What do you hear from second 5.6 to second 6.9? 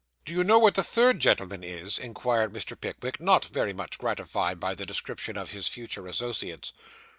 future associates.